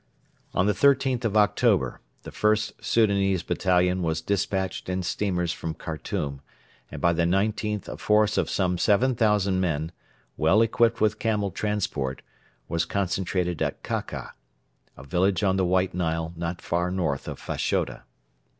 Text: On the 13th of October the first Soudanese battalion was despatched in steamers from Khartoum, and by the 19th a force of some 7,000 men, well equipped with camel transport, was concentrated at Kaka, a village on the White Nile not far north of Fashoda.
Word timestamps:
On 0.55 0.65
the 0.65 0.73
13th 0.73 1.25
of 1.25 1.37
October 1.37 2.01
the 2.23 2.31
first 2.31 2.73
Soudanese 2.83 3.43
battalion 3.43 4.01
was 4.01 4.19
despatched 4.19 4.89
in 4.89 5.03
steamers 5.03 5.53
from 5.53 5.75
Khartoum, 5.75 6.41
and 6.89 6.99
by 6.99 7.13
the 7.13 7.21
19th 7.25 7.87
a 7.87 7.97
force 7.97 8.35
of 8.35 8.49
some 8.49 8.79
7,000 8.79 9.59
men, 9.61 9.91
well 10.37 10.63
equipped 10.63 11.01
with 11.01 11.19
camel 11.19 11.51
transport, 11.51 12.23
was 12.67 12.83
concentrated 12.83 13.61
at 13.61 13.83
Kaka, 13.83 14.33
a 14.97 15.03
village 15.03 15.43
on 15.43 15.57
the 15.57 15.65
White 15.65 15.93
Nile 15.93 16.33
not 16.35 16.63
far 16.63 16.89
north 16.89 17.27
of 17.27 17.39
Fashoda. 17.39 18.01